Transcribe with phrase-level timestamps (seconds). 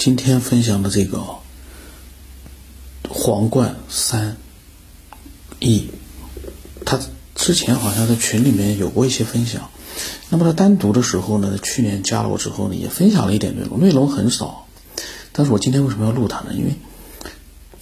[0.00, 1.22] 今天分享的这个
[3.06, 4.38] 皇冠三
[5.58, 5.90] E，
[6.86, 6.98] 他
[7.34, 9.68] 之前好像在群里面有过一些分享。
[10.30, 14.66] 那么他单独的时候呢，去年加了我之后呢，也分享了一点内容，内容很少。
[15.32, 16.54] 但是我今天为什么要录他呢？
[16.54, 16.76] 因为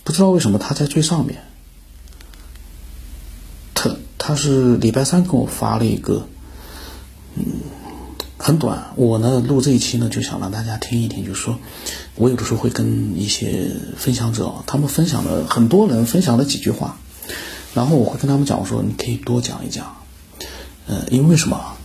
[0.03, 1.45] 不知道为什么他在最上面。
[3.75, 6.29] 他他是礼拜三给我发了一个，
[7.37, 7.45] 嗯。
[8.41, 11.59] 很短，我呢录这一期呢，就想让大家听一听，就是说，
[12.15, 16.99] 我有的时候会跟一些分享者，他们分享了很多人分享了几句话，
[17.75, 19.97] 然后我会跟他们讲，我说你可以多讲一讲，
[20.87, 21.77] 呃，因为什么？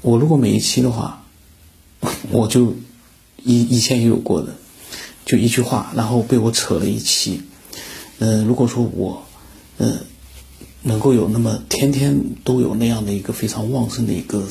[0.00, 1.22] 我如果每一期的话，
[2.30, 2.74] 我就
[3.44, 4.54] 以以前也有过的，
[5.26, 7.42] 就一句话，然后被我扯了一期，
[8.18, 9.24] 呃，如果说我，
[9.76, 9.98] 呃，
[10.84, 14.48] 能够有那么天天都有那样的一个非常旺盛的一个。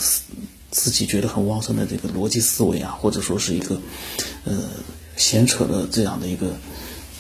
[0.80, 3.82] 自己觉得很旺盛的这个逻辑思维啊，或者说是一个
[4.46, 4.56] 呃
[5.16, 6.56] 闲扯的这样的一个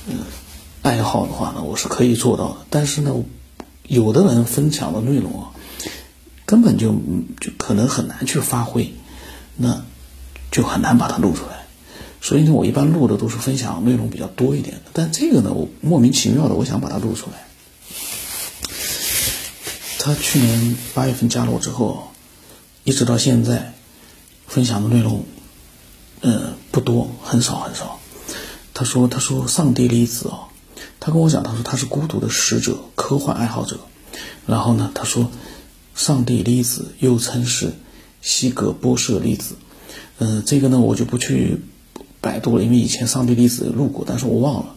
[0.07, 0.13] 呃
[0.83, 2.57] 爱好的话呢，我是可以做到的。
[2.69, 3.15] 但是呢，
[3.87, 5.49] 有的人分享的内容啊，
[6.45, 6.91] 根本就
[7.41, 8.93] 就可能很难去发挥，
[9.55, 9.83] 那
[10.51, 11.65] 就很难把它录出来。
[12.21, 14.91] 所以呢，我一般录的都是分享内容比较多一点的。
[14.93, 17.47] 但这个呢，我莫名其妙的，我想把它录出来。
[19.97, 22.11] 他去年八月份加了我之后。
[22.87, 23.73] 一直到现在，
[24.47, 25.25] 分享的内容，
[26.21, 27.99] 呃，不多，很少很少。
[28.73, 30.47] 他说：“他说上帝粒子啊，
[31.01, 33.81] 他跟我讲，他说他是孤独的使者，科幻爱好者。
[34.45, 35.29] 然后呢，他说，
[35.95, 37.73] 上帝粒子又称是
[38.21, 39.55] 希格波舍粒子。
[40.19, 41.59] 嗯，这个呢，我就不去
[42.21, 44.75] 百度了，因为以前上帝粒子录过，但是我忘了。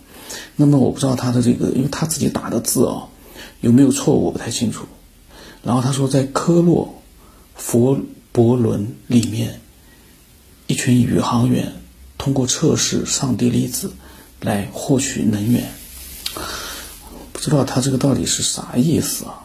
[0.57, 3.07] 那么我不知道他的这个，因为他自己打的字啊，
[3.61, 4.87] 有没有错误，我不太清楚。
[5.63, 6.97] 然后他说，在科洛。”
[7.61, 8.01] 佛
[8.33, 9.61] 伯伦里面，
[10.67, 11.71] 一群宇航员
[12.17, 13.93] 通过测试上帝粒子
[14.41, 15.71] 来获取能源。
[17.33, 19.45] 不知道他这个到底是啥意思啊？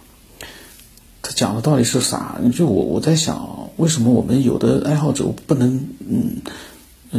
[1.22, 2.40] 他讲的到底是啥？
[2.56, 6.42] 就我我在想，为什么我们有的爱好者不能嗯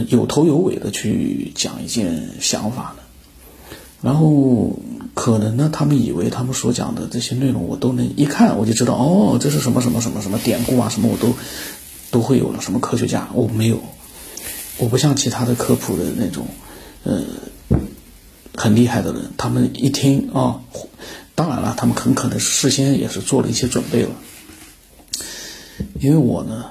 [0.09, 3.03] 有头有尾的去讲一件想法呢？
[4.03, 4.79] 然后。
[5.15, 11.35] 可能呢，他们以为他们所讲的这些内容，我都能一看我就知道，哦，这是什么什么什么什么典故啊，什么我都
[12.11, 12.61] 都会有了。
[12.61, 13.81] 什么科学家，我没有，
[14.77, 16.47] 我不像其他的科普的那种，
[17.05, 17.23] 呃，
[18.55, 20.61] 很厉害的人，他们一听啊，
[21.35, 24.11] 当然了，他们很可能事先也是做了一些准备了。
[25.99, 26.67] 因为我呢，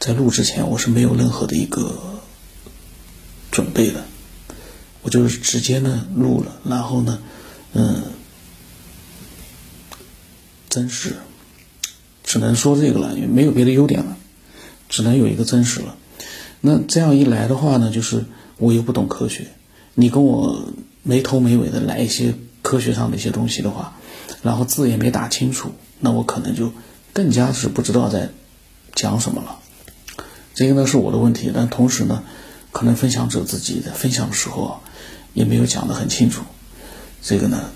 [0.00, 2.00] 在录之前我是没有任何的一个
[3.50, 4.02] 准备的。
[5.04, 7.20] 我就是直接呢录了，然后呢，
[7.74, 8.02] 嗯，
[10.68, 11.14] 真实，
[12.24, 14.16] 只能说这个了，也没有别的优点了，
[14.88, 15.96] 只能有一个真实了。
[16.62, 18.24] 那这样一来的话呢，就是
[18.56, 19.48] 我又不懂科学，
[19.92, 20.72] 你跟我
[21.02, 23.98] 没头没尾的来一些科学上的一些东西的话，
[24.42, 26.72] 然后字也没打清楚，那我可能就
[27.12, 28.30] 更加是不知道在
[28.94, 29.58] 讲什么了。
[30.54, 32.22] 这个呢是我的问题，但同时呢，
[32.74, 34.80] 可能分享者自己在分享的时候。
[35.34, 36.44] 也没有讲得很清楚，
[37.20, 37.70] 这个呢？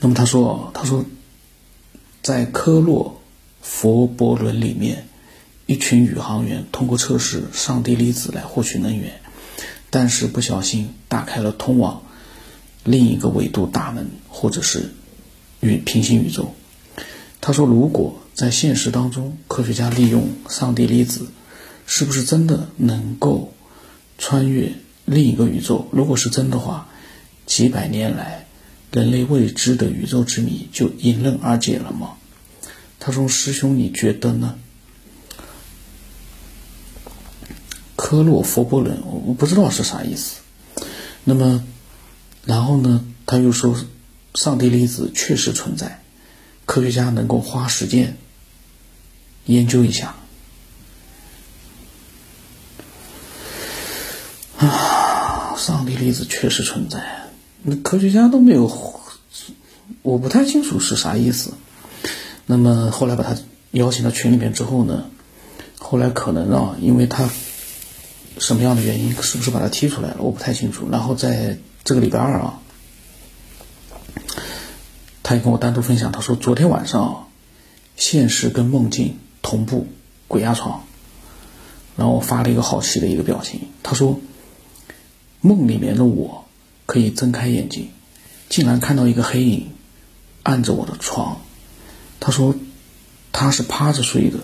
[0.00, 1.04] 那么他说，他说，
[2.22, 3.22] 在科洛
[3.62, 5.06] 佛伯伦里面，
[5.66, 9.20] 一群宇航员通过测试上帝粒子来获取能源，
[9.90, 12.02] 但是不小心打开了通往
[12.82, 14.92] 另一个维度大门，或者是
[15.60, 16.52] 与平行宇宙。
[17.40, 21.28] 他说，如果在现实当中，科学家利用上帝粒子，
[21.86, 23.54] 是不是真的能够
[24.18, 24.72] 穿越？
[25.04, 26.88] 另一个宇宙，如果是真的话，
[27.46, 28.46] 几百年来
[28.90, 32.16] 人类未知的宇宙之谜就迎刃而解了吗？
[32.98, 34.58] 他说：“师兄，你觉得呢？”
[37.94, 40.40] 科洛佛波伦，我不知道是啥意思。
[41.22, 41.64] 那么，
[42.44, 43.06] 然后呢？
[43.26, 43.76] 他又说，
[44.34, 46.02] 上帝粒子确实存在，
[46.64, 48.16] 科学家能够花时间
[49.44, 50.16] 研究一下。
[54.58, 55.54] 啊。
[55.56, 57.30] 上帝粒子确实存在，
[57.62, 58.70] 那科学家都没有，
[60.02, 61.54] 我不太清楚是啥意思。
[62.44, 63.34] 那么后来把他
[63.70, 65.06] 邀请到群里面之后呢，
[65.78, 67.30] 后来可能啊，因为他
[68.38, 70.16] 什么样的原因，是不是把他踢出来了？
[70.18, 70.86] 我不太清楚。
[70.92, 72.60] 然后在这个礼拜二啊，
[75.22, 77.28] 他也跟我单独分享，他说昨天晚上
[77.96, 79.86] 现实跟梦境同步，
[80.28, 80.84] 鬼压床。
[81.96, 84.20] 然后我发了一个好奇的一个表情，他说。
[85.46, 86.44] 梦里面的我，
[86.86, 87.90] 可以睁开眼睛，
[88.48, 89.70] 竟然看到一个黑影
[90.42, 91.40] 按着我的床。
[92.18, 92.56] 他说
[93.30, 94.40] 他是趴着睡的，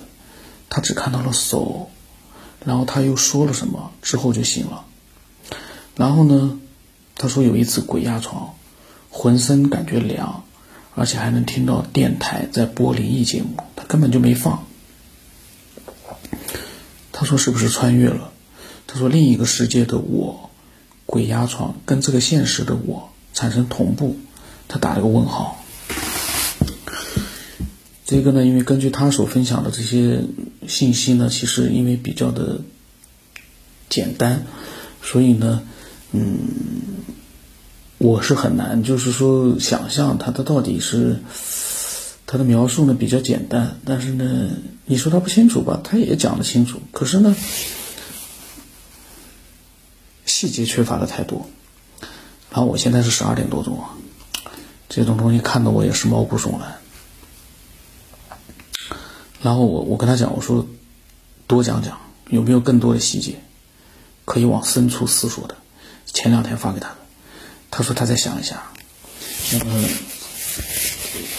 [0.70, 1.90] 他只看到了手，
[2.64, 4.84] 然后他又说了什么，之后就醒了。
[5.96, 6.60] 然后呢，
[7.16, 8.54] 他说有一次鬼压床，
[9.10, 10.44] 浑身感觉凉，
[10.94, 14.64] 而且还能听到电台在播灵异节目，他根本就没放。
[17.10, 18.32] 他说是不是穿越了？
[18.86, 20.50] 他说另一个世界的我，
[21.12, 24.16] 鬼压床跟这个现实的我产生同步，
[24.66, 25.62] 他打了个问号。
[28.06, 30.24] 这个呢，因为根据他所分享的这些
[30.66, 32.62] 信息呢，其实因为比较的
[33.90, 34.46] 简单，
[35.02, 35.60] 所以呢，
[36.12, 36.38] 嗯，
[37.98, 41.18] 我是很难就是说想象他的到底是
[42.24, 44.48] 他的描述呢比较简单，但是呢，
[44.86, 47.36] 你说他不清楚吧，他也讲得清楚，可是呢，
[50.42, 51.48] 细节缺乏的太多。
[52.50, 53.94] 然后我现在是十二点多钟啊，
[54.88, 56.78] 这种东西看得我也是毛骨悚然。
[59.40, 60.66] 然后我我跟他讲，我说
[61.46, 61.96] 多讲讲，
[62.28, 63.40] 有没有更多的细节
[64.24, 65.56] 可以往深处思索的？
[66.06, 66.96] 前两天发给他的，
[67.70, 68.64] 他说他再想一下，
[69.52, 69.88] 那嗯，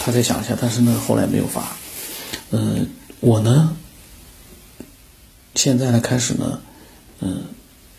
[0.00, 1.76] 他再想一下，但是呢后来没有发。
[2.52, 2.88] 嗯，
[3.20, 3.76] 我呢
[5.54, 6.60] 现在呢开始呢，
[7.20, 7.44] 嗯，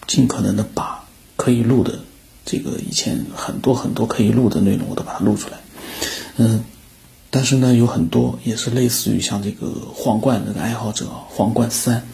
[0.08, 0.95] 尽可能的把
[1.46, 2.00] 可以录的
[2.44, 5.60] 这个以前很多很多可以录的内容，我都把它录出来，
[6.38, 6.64] 嗯。
[7.30, 12.08] 但是呢，有很多也是类似于像这个皇冠那个爱好者，皇冠三，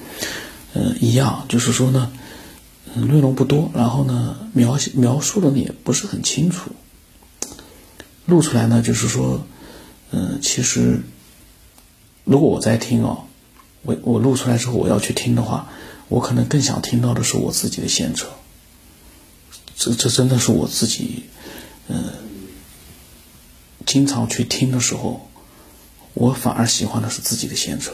[0.74, 2.12] 呃，一样，就是说呢，
[2.96, 6.72] 内容不多，然后呢，描写描述的也不是很清楚。
[8.26, 9.46] 录出来呢，就是说，
[10.12, 11.02] 嗯，其实，
[12.26, 13.26] 如果我在听哦，
[13.84, 15.70] 我我录出来之后我要去听的话，
[16.10, 18.28] 我可能更想听到的是我自己的现车。
[19.82, 21.24] 这这真的是我自己，
[21.88, 22.14] 嗯。
[23.84, 25.28] 经常去听的时候，
[26.14, 27.94] 我反而喜欢的是自己的献车。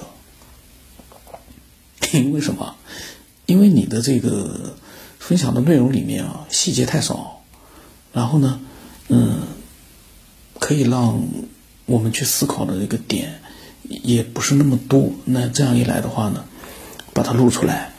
[2.12, 2.76] 因为什么？
[3.46, 4.76] 因为你的这个
[5.18, 7.42] 分享的内容里面啊，细节太少，
[8.12, 8.60] 然后呢，
[9.08, 9.40] 嗯，
[10.60, 11.26] 可以让
[11.86, 13.42] 我们去思考的这个点
[13.88, 15.14] 也不是那么多。
[15.24, 16.44] 那这样一来的话呢，
[17.14, 17.94] 把它录出来，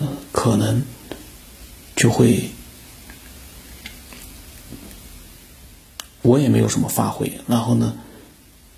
[0.00, 0.82] 嗯，可能
[1.94, 2.50] 就会。
[6.28, 7.94] 我也没有什么发挥，然后呢，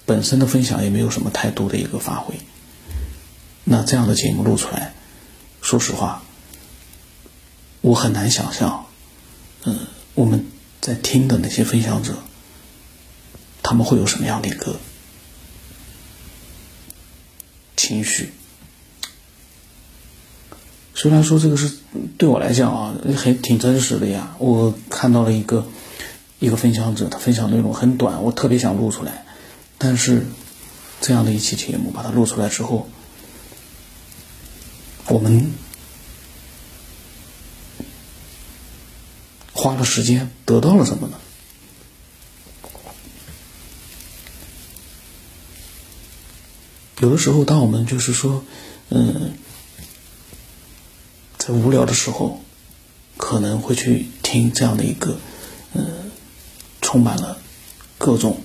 [0.07, 2.37] 本身的分享也没有什么太多的一个发挥。
[3.65, 4.95] 那这样的节目录出来，
[5.61, 6.23] 说实话，
[7.81, 8.87] 我很难想象，
[9.65, 9.81] 嗯，
[10.15, 10.47] 我们
[10.81, 12.15] 在听的那些分享者，
[13.65, 14.77] 他们会有什么样的一个
[17.77, 18.33] 情绪。
[20.95, 21.73] 虽然说这个是
[22.17, 25.67] 对我来讲啊，还挺真实的呀，我看到了一个。
[26.41, 29.25] 一个分享者，他分享内容很短，我特别想录出来，
[29.79, 30.27] 但是
[31.01, 32.89] 这样的一期节目把它录出来之后，
[35.07, 35.53] 我们
[39.53, 41.19] 花了时间得到了什么呢？
[47.01, 48.45] 有的时候，当我们就是说，
[48.91, 49.33] 嗯，
[51.39, 52.43] 在无聊的时候，
[53.17, 55.19] 可能会去听这样的一个，
[56.91, 57.39] 充满了
[57.99, 58.41] 各种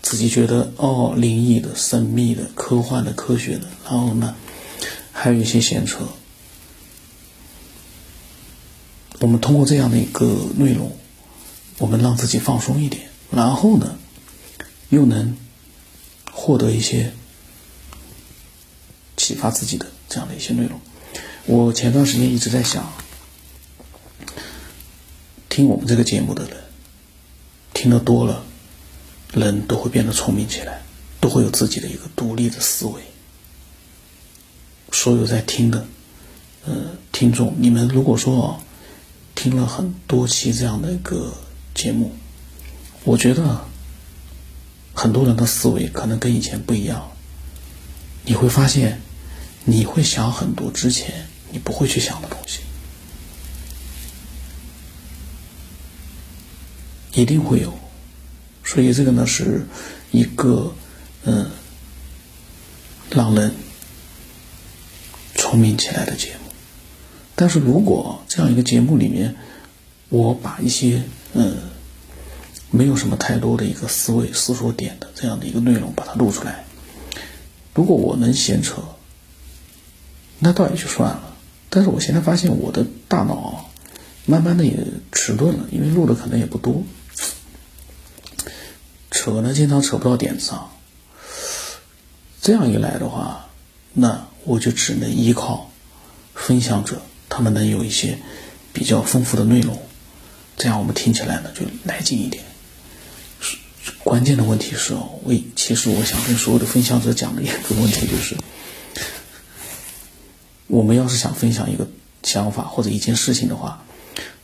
[0.00, 4.36] 自己觉得哦灵异的、神秘的、科幻的、科学的，然后呢，
[5.10, 6.06] 还有一些闲扯。
[9.18, 10.96] 我们通过这样的一个内容，
[11.78, 13.98] 我们让自己放松一点，然后呢，
[14.90, 15.36] 又能
[16.30, 17.12] 获得一些
[19.16, 20.80] 启发自己的这样的一些内容。
[21.46, 22.88] 我前段时间一直在想。
[25.54, 26.56] 听我们这个节目的人，
[27.74, 28.42] 听得多了，
[29.32, 30.82] 人都会变得聪明起来，
[31.20, 33.00] 都会有自己的一个独立的思维。
[34.90, 35.86] 所有在听的，
[36.66, 38.60] 呃，听众，你们如果说
[39.36, 41.32] 听了很多期这样的一个
[41.72, 42.10] 节目，
[43.04, 43.64] 我觉得
[44.92, 47.12] 很多人的思维可能跟以前不一样。
[48.24, 49.00] 你会发现，
[49.62, 52.58] 你会想很多之前你不会去想的东西。
[57.14, 57.72] 一定会有，
[58.64, 59.66] 所以这个呢是
[60.10, 60.74] 一个
[61.24, 61.50] 嗯
[63.10, 63.52] 让人
[65.34, 66.50] 聪明起来的节目。
[67.36, 69.36] 但是如果这样一个节目里面，
[70.08, 71.02] 我把一些
[71.34, 71.56] 嗯
[72.70, 76.64] 没有什么太多的一个思维思索点的这样的一个内容把它录出来，
[77.74, 78.82] 如果我能闲扯，
[80.40, 81.36] 那倒也就算了。
[81.70, 83.70] 但是我现在发现我的大脑
[84.26, 84.78] 慢慢的也
[85.12, 86.82] 迟钝了，因为录的可能也不多。
[89.24, 90.70] 扯呢，经常扯不到点子上。
[92.42, 93.48] 这样一来的话，
[93.94, 95.70] 那我就只能依靠
[96.34, 97.00] 分享者，
[97.30, 98.18] 他们能有一些
[98.74, 99.80] 比较丰富的内容，
[100.58, 102.44] 这样我们听起来呢就来劲一点。
[104.00, 108.36] 关键的问题是，我其实我想跟所有的分享者讲的一个问题就是，
[110.66, 111.88] 我们要是想分享一个
[112.22, 113.82] 想法或者一件事情的话，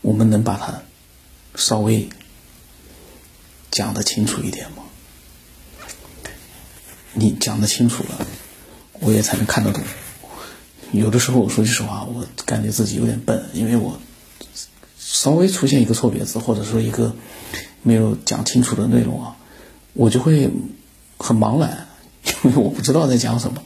[0.00, 0.80] 我们能把它
[1.54, 2.08] 稍微
[3.70, 4.82] 讲得清楚一点吗？
[7.12, 8.26] 你讲得清楚了，
[9.00, 9.82] 我也才能看得懂。
[10.92, 14.00] 有的时候，我说句实话，我感觉自己有点笨，因为我
[14.98, 17.14] 稍微出现一个错别字，或者说一个
[17.82, 19.36] 没有讲清楚的内容啊。
[19.92, 20.50] 我就会
[21.18, 21.88] 很茫然，
[22.44, 23.62] 因为我不知道在讲什么。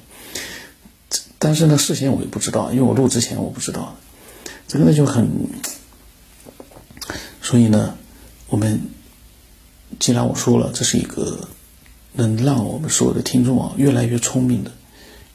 [1.39, 3.97] 但是呢，事先我也不知道，因为我录之前我不知道。
[4.67, 5.29] 这个呢就很，
[7.43, 7.99] 所以呢，
[8.49, 8.81] 我们
[9.99, 11.49] 既然我说了，这是一个
[12.13, 14.73] 能让我们所有的听众啊越来越聪明的、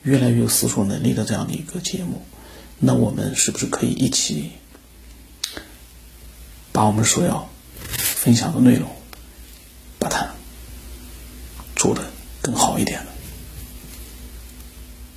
[0.04, 2.22] 越来越有思索能力的这样的一个节目，
[2.80, 4.52] 那我们是不是可以一起
[6.72, 7.50] 把我们所要
[7.88, 8.90] 分享的内容，
[9.98, 10.28] 把它。
[11.76, 12.02] 做的
[12.42, 13.12] 更好一点呢，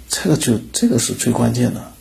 [0.08, 1.92] 这个就这个是最关键的。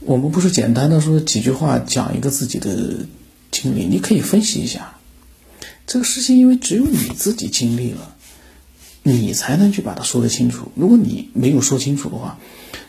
[0.00, 3.06] 我们不是简单的说几句话讲一个自己的
[3.52, 4.96] 经历，你可以分析一下
[5.86, 8.16] 这个事情，因为只有你自己经历了，
[9.04, 10.72] 你才能去把它说得清楚。
[10.74, 12.38] 如果你没有说清楚的话，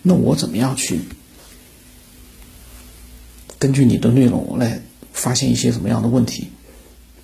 [0.01, 1.00] 那我怎么样去
[3.60, 6.48] 根据你的内容来发现一些什么样的问题？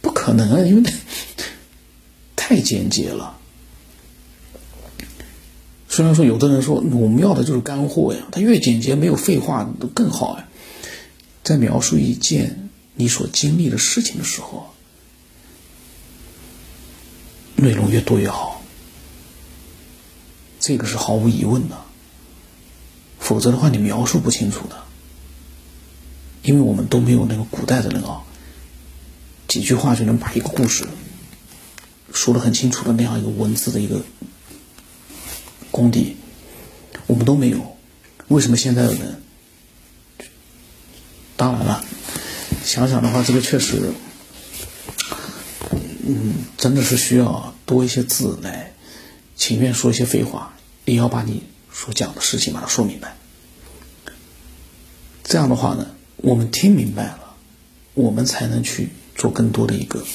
[0.01, 0.91] 不可能啊，因为
[2.35, 3.37] 太简洁了。
[5.87, 10.47] 虽然说有的人说我们要的就是干货呀，它越简洁没有废话都更好呀。
[11.43, 12.68] 在描述一件
[12.99, 14.73] 你所经历的事情的时候，
[17.55, 18.61] 内容越多越好，
[20.59, 21.77] 这个是毫无疑问的。
[23.17, 24.83] 否则的话，你描述不清楚的，
[26.43, 28.23] 因为我们都没有那个古代的人啊。
[29.47, 30.85] 几句话就能把一个故事
[32.13, 34.01] 说得很清楚的那样一个文字的一个
[35.71, 36.17] 功底，
[37.07, 37.77] 我们都没有。
[38.27, 39.23] 为什么现在的人？
[41.37, 41.85] 当然了，
[42.69, 43.91] 想想的话，这个确实，
[46.05, 48.73] 嗯，真的是需要多一些字来，
[49.35, 50.53] 情愿说一些废话，
[50.85, 51.41] 也要把你
[51.73, 53.17] 所讲的事情把它说明白。
[55.23, 57.35] 这样的话呢，我们听明白了，
[57.95, 58.89] 我们才能去。
[59.15, 60.05] 做更多的一个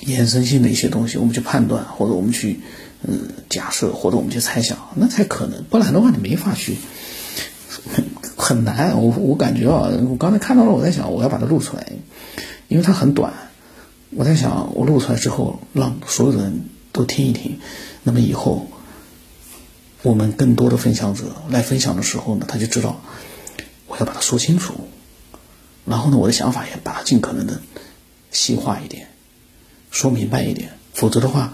[0.00, 2.58] 延伸性的一些东西，我们去判断，或者我们去
[3.02, 5.62] 嗯假设，或者我们去猜想，那才可能。
[5.62, 6.74] 不然的话，你没法去，
[8.46, 9.02] 很难。
[9.02, 11.84] 我我感觉啊，我刚才看到了，我在想，我要把它录出来，
[12.68, 13.32] 因为它很短。
[14.10, 17.58] 我在想，我录出来之后，让所有的人都听一听。
[18.04, 18.68] 那么以后，
[20.02, 23.00] 我们更多的分享者来分享的时候呢，他就知道
[23.88, 24.74] 我要把它说清楚。
[25.84, 27.60] 然后呢，我的想法也把它尽可能的
[28.30, 29.08] 细化一点，
[29.90, 30.70] 说明白一点。
[30.94, 31.52] 否则的话，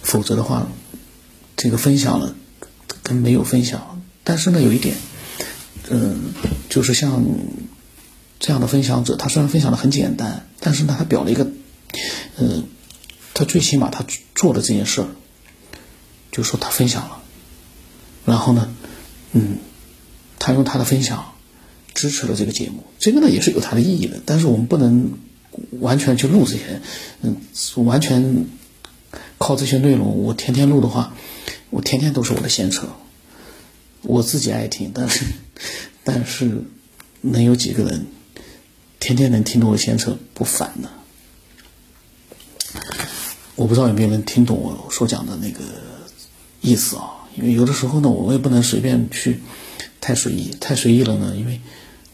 [0.00, 0.68] 否则的话，
[1.56, 2.36] 这个分享了
[3.14, 4.02] 没有分享。
[4.24, 4.96] 但是呢，有一点，
[5.90, 6.32] 嗯，
[6.68, 7.24] 就是像
[8.38, 11.50] 这样的分享者，他虽然分享的很简单，但是呢，他表了一个，
[12.38, 12.64] 嗯，
[13.34, 14.04] 他最起码他
[14.34, 15.08] 做的这件事儿，
[16.30, 17.22] 就说他分享了，
[18.24, 18.74] 然后呢，
[19.32, 19.58] 嗯。
[20.44, 21.34] 他用他的分享
[21.94, 24.20] 支持了这个节目，这个呢也是有它的意义的。
[24.26, 25.12] 但是我们不能
[25.78, 26.82] 完全去录这些，
[27.20, 27.36] 嗯，
[27.76, 28.46] 完全
[29.38, 30.24] 靠这些内容。
[30.24, 31.14] 我天天录的话，
[31.70, 32.88] 我天天都是我的闲扯，
[34.02, 35.24] 我自己爱听，但是
[36.04, 36.64] 但是
[37.20, 38.06] 能有几个人
[39.00, 40.90] 天天能听懂我闲扯不烦呢？
[43.54, 45.60] 我不知道有没有人听懂我所讲的那个
[46.60, 47.10] 意思啊？
[47.36, 49.40] 因为有的时候呢，我也不能随便去。
[50.04, 51.36] 太随意，太随意了呢。
[51.36, 51.60] 因为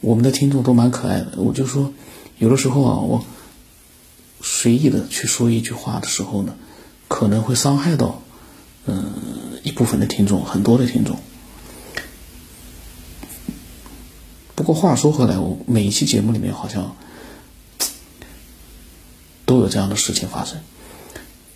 [0.03, 1.91] 我们的听众都蛮可爱的，我就说，
[2.37, 3.25] 有的时候啊，我
[4.43, 6.55] 随意的去说一句话的时候呢，
[7.09, 8.21] 可能会伤害到
[8.85, 9.15] 嗯
[9.63, 11.19] 一部分的听众，很多的听众。
[14.55, 16.95] 不不过话说回来，我每一期节目里面好像
[19.47, 20.61] 都有这样的事情发生，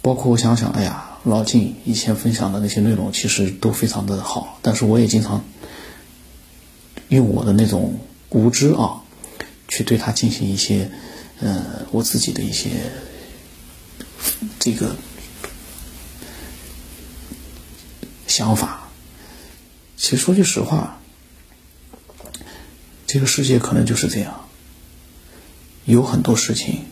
[0.01, 5.45] 包括我想想，哎呀，老晋以前分享的那些内容其实都非常的好，但是我也经常。
[7.09, 8.01] 用我的那种
[8.31, 9.03] 无知啊，
[9.69, 10.91] 去对他进行一些，
[11.39, 12.71] 呃，我自己的一些
[14.59, 14.97] 这个
[18.27, 18.89] 想法。
[19.99, 21.02] 其实说句实话，
[23.13, 24.49] 这个世界可能就是这样。
[25.85, 26.87] 有很多事情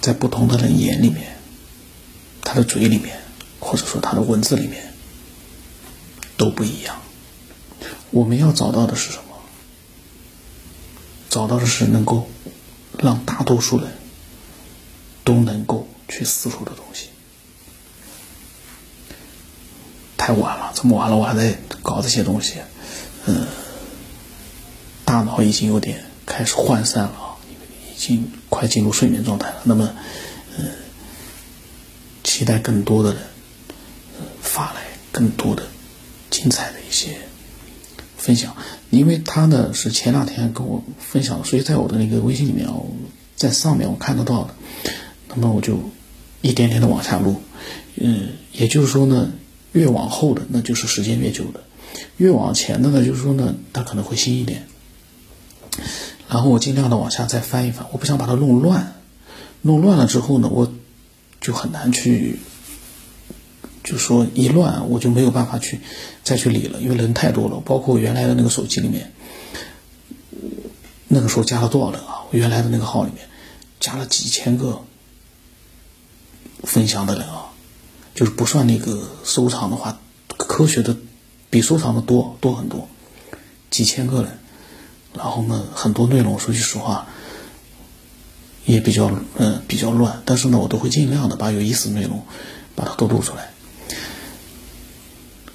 [0.00, 1.36] 在不同的人眼里面
[2.42, 3.20] 他的嘴里面
[3.60, 4.92] 或者说他的文字里面
[6.36, 7.00] 都不一样。
[8.10, 9.38] 我们要找到的是什么？
[11.30, 12.28] 找到的是能够
[12.98, 13.96] 让大多数人
[15.22, 17.10] 都能够去思索的东西。
[20.28, 22.56] 太晚了，这么晚了，我还在搞这些东西，
[23.24, 23.46] 嗯，
[25.06, 27.32] 大脑已经有点开始涣散了啊，
[27.90, 29.62] 已经快进入睡眠状态了。
[29.64, 29.90] 那么，
[30.58, 30.66] 嗯，
[32.22, 33.22] 期待更多的人
[34.42, 34.82] 发来
[35.12, 35.62] 更多的
[36.28, 37.16] 精彩的一些
[38.18, 38.54] 分享，
[38.90, 42.68] 因为他呢是前两天跟我分享的，所以在我的那个微信里面，
[43.34, 44.54] 在上面我看得到的，
[45.28, 45.80] 那么我就
[46.42, 47.40] 一点点的往下录，
[47.96, 49.32] 嗯，也就是说呢。
[49.72, 51.60] 越往后的，那就是时间越久的；
[52.16, 54.66] 越往前的呢，就是说呢，它可能会新一点。
[56.28, 58.94] 然后我尽量的往下再翻一翻，我不想把它弄乱。
[59.62, 60.72] 弄乱了之后呢，我
[61.40, 62.38] 就很难去，
[63.82, 65.80] 就说一乱，我就没有办法去
[66.22, 67.60] 再去理了，因为人太多了。
[67.64, 69.12] 包括我原来的那个手机里面，
[71.08, 72.24] 那个时候加了多少人啊？
[72.30, 73.26] 我原来的那个号里面
[73.80, 74.82] 加了几千个
[76.62, 77.47] 分享的人啊。
[78.18, 80.00] 就是不算那个收藏的话，
[80.36, 80.96] 科学的
[81.50, 82.88] 比收藏的多多很多，
[83.70, 84.38] 几千个人，
[85.14, 87.06] 然后呢，很多内容说句实话
[88.64, 92.26] 也比较嗯比较乱，但是呢，我都会尽量的把有意思的内容
[92.74, 93.50] 把它都录出来。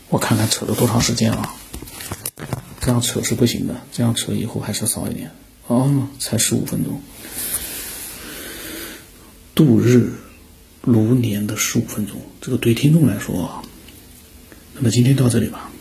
[0.08, 1.54] 我看看扯了多长时间了，
[2.80, 5.32] 这样扯是不行的，这样扯以后还是少一点。
[5.68, 7.02] 哦，才十五分钟，
[9.54, 10.14] 度日。
[10.84, 13.64] 如年的十五分钟，这个对听众来说啊，
[14.76, 15.72] 那么今天到这里吧。